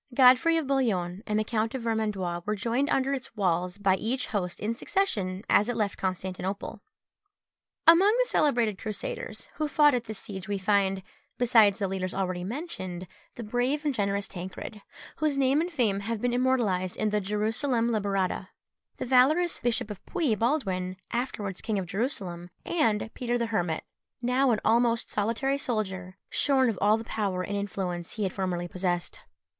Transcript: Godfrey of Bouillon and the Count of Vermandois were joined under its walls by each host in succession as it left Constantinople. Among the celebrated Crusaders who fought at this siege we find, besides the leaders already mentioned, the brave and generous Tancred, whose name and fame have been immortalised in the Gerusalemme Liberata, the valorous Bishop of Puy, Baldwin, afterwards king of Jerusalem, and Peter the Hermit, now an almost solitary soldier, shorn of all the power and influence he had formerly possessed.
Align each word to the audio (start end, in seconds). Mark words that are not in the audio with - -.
Godfrey 0.15 0.57
of 0.57 0.65
Bouillon 0.65 1.21
and 1.27 1.37
the 1.37 1.43
Count 1.43 1.75
of 1.75 1.83
Vermandois 1.83 2.41
were 2.43 2.55
joined 2.55 2.89
under 2.89 3.13
its 3.13 3.35
walls 3.35 3.77
by 3.77 3.97
each 3.97 4.25
host 4.33 4.59
in 4.59 4.73
succession 4.73 5.43
as 5.47 5.69
it 5.69 5.75
left 5.75 5.99
Constantinople. 5.99 6.81
Among 7.85 8.07
the 8.17 8.27
celebrated 8.27 8.79
Crusaders 8.79 9.47
who 9.57 9.67
fought 9.67 9.93
at 9.93 10.05
this 10.05 10.17
siege 10.17 10.47
we 10.47 10.57
find, 10.57 11.03
besides 11.37 11.77
the 11.77 11.87
leaders 11.87 12.15
already 12.15 12.43
mentioned, 12.43 13.05
the 13.35 13.43
brave 13.43 13.85
and 13.85 13.93
generous 13.93 14.27
Tancred, 14.27 14.81
whose 15.17 15.37
name 15.37 15.61
and 15.61 15.71
fame 15.71 15.99
have 15.99 16.19
been 16.19 16.33
immortalised 16.33 16.97
in 16.97 17.11
the 17.11 17.21
Gerusalemme 17.21 17.91
Liberata, 17.91 18.47
the 18.97 19.05
valorous 19.05 19.59
Bishop 19.59 19.91
of 19.91 20.03
Puy, 20.07 20.33
Baldwin, 20.33 20.97
afterwards 21.11 21.61
king 21.61 21.77
of 21.77 21.85
Jerusalem, 21.85 22.49
and 22.65 23.13
Peter 23.13 23.37
the 23.37 23.45
Hermit, 23.45 23.83
now 24.19 24.49
an 24.49 24.59
almost 24.65 25.11
solitary 25.11 25.59
soldier, 25.59 26.17
shorn 26.27 26.71
of 26.71 26.79
all 26.81 26.97
the 26.97 27.03
power 27.03 27.43
and 27.43 27.55
influence 27.55 28.13
he 28.13 28.23
had 28.23 28.33
formerly 28.33 28.67
possessed. 28.67 29.21